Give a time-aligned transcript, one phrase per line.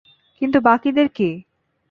[0.41, 1.29] কিন্তু বাকিদের কী?